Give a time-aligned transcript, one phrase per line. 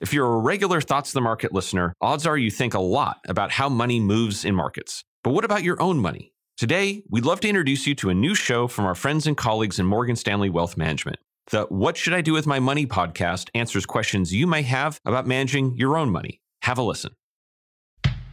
[0.00, 3.18] If you're a regular Thoughts on the Market listener, odds are you think a lot
[3.28, 5.04] about how money moves in markets.
[5.22, 6.32] But what about your own money?
[6.56, 9.78] Today, we'd love to introduce you to a new show from our friends and colleagues
[9.78, 11.18] in Morgan Stanley Wealth Management.
[11.50, 15.26] The What Should I Do with My Money podcast answers questions you may have about
[15.26, 16.40] managing your own money.
[16.62, 17.12] Have a listen.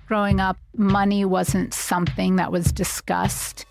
[0.08, 3.66] Growing up, money wasn't something that was discussed.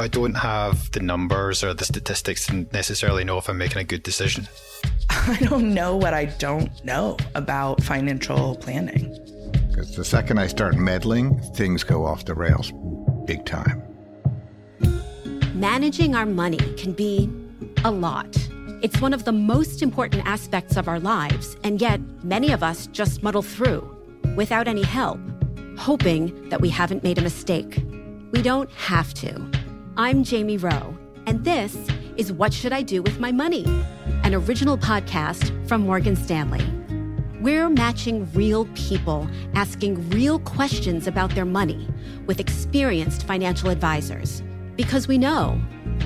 [0.00, 3.84] I don't have the numbers or the statistics to necessarily know if I'm making a
[3.84, 4.46] good decision.
[5.10, 9.18] I don't know what I don't know about financial planning.
[9.68, 12.72] Because the second I start meddling, things go off the rails
[13.26, 13.82] big time.
[15.54, 17.28] Managing our money can be
[17.84, 18.36] a lot.
[18.80, 22.86] It's one of the most important aspects of our lives, and yet many of us
[22.86, 23.82] just muddle through
[24.36, 25.18] without any help,
[25.76, 27.82] hoping that we haven't made a mistake.
[28.30, 29.57] We don't have to.
[30.00, 31.76] I'm Jamie Roô, and this
[32.16, 33.64] is What Should I Do with My Money?
[34.22, 36.64] An original podcast from Morgan Stanley.
[37.40, 41.88] We're matching real people asking real questions about their money
[42.26, 44.40] with experienced financial advisors
[44.76, 45.60] because we know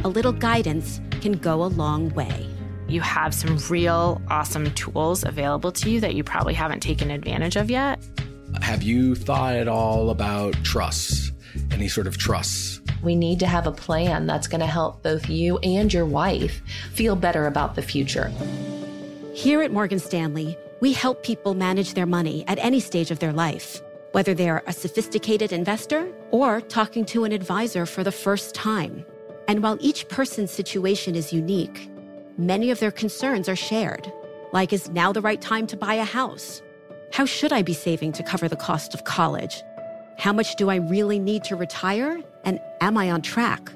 [0.05, 2.49] a little guidance can go a long way.
[2.89, 7.57] You have some real awesome tools available to you that you probably haven't taken advantage
[7.57, 8.03] of yet.
[8.63, 11.31] Have you thought at all about trusts?
[11.71, 12.82] Any sort of trusts?
[13.03, 16.63] We need to have a plan that's going to help both you and your wife
[16.93, 18.33] feel better about the future.
[19.35, 23.33] Here at Morgan Stanley, we help people manage their money at any stage of their
[23.33, 23.81] life,
[24.13, 29.05] whether they're a sophisticated investor or talking to an advisor for the first time.
[29.49, 31.91] And while each person's situation is unique,
[32.39, 34.13] many of their concerns are shared,
[34.53, 36.63] like is now the right time to buy a house?
[37.13, 39.63] How should I be saving to cover the cost of college?
[40.19, 42.23] How much do I really need to retire?
[42.45, 43.73] And am I on track?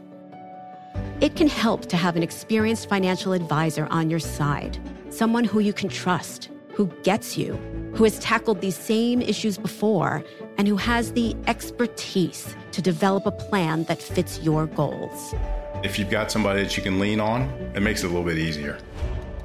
[1.21, 4.79] It can help to have an experienced financial advisor on your side,
[5.09, 7.55] someone who you can trust, who gets you,
[7.95, 10.23] who has tackled these same issues before,
[10.59, 15.35] and who has the expertise to develop a plan that fits your goals.
[15.83, 17.43] If you've got somebody that you can lean on,
[17.75, 18.79] it makes it a little bit easier.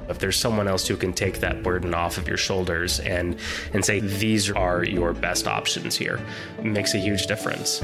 [0.08, 3.38] If there's someone else who can take that burden off of your shoulders and
[3.72, 6.20] and say these are your best options here,
[6.58, 7.80] it makes a huge difference.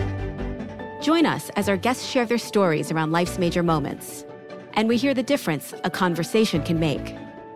[1.00, 4.24] Join us as our guests share their stories around life's major moments.
[4.72, 7.14] And we hear the difference a conversation can make.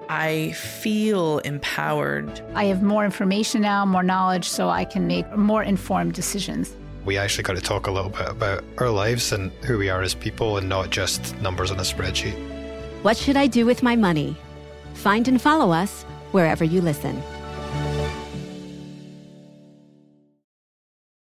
[0.08, 2.41] I feel empowered.
[2.54, 6.76] I have more information now, more knowledge, so I can make more informed decisions.
[7.04, 10.03] We actually got to talk a little bit about our lives and who we are
[10.03, 12.34] as people and not just numbers on a spreadsheet.
[13.03, 14.36] What should I do with my money?
[14.94, 17.20] Find and follow us wherever you listen.